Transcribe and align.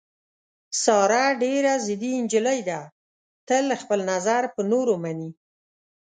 ساره 0.83 1.23
ډېره 1.43 1.73
ضدي 1.85 2.13
نجیلۍ 2.23 2.59
ده، 2.69 2.79
تل 3.47 3.65
خپل 3.81 3.99
نظر 4.11 4.41
په 4.53 4.61
نورو 4.71 4.93
مني. 5.03 5.29